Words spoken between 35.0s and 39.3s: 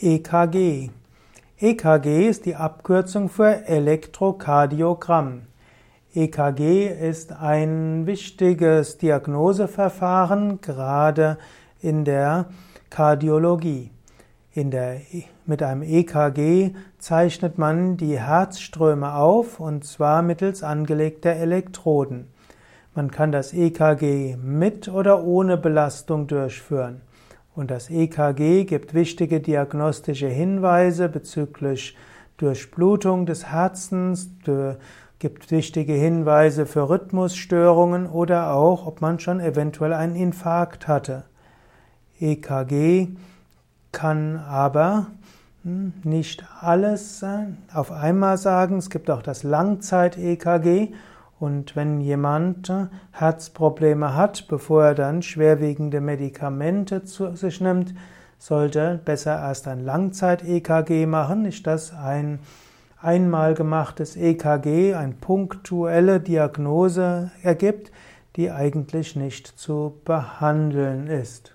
gibt wichtige Hinweise für Rhythmusstörungen oder auch, ob man